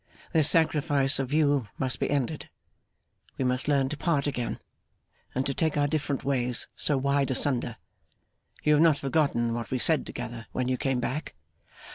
[0.33, 2.49] This sacrifice of you must be ended.
[3.37, 4.57] We must learn to part again,
[5.35, 7.77] and to take our different ways so wide asunder.
[8.63, 11.35] You have not forgotten what we said together, when you came back?